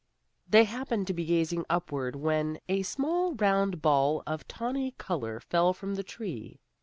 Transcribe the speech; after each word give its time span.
They 0.49 0.63
happened 0.63 1.05
to 1.05 1.13
be 1.13 1.25
gazing 1.25 1.63
upward 1.69 2.15
when 2.15 2.59
a 2.67 2.81
small 2.81 3.35
round 3.35 3.83
ball 3.83 4.23
of 4.25 4.47
tawny 4.47 4.95
color 4.97 5.39
fell 5.39 5.73
from 5.73 5.93
the 5.93 6.01
tree. 6.03 6.59